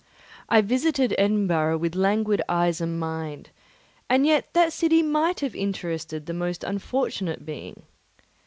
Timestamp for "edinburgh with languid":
1.19-2.41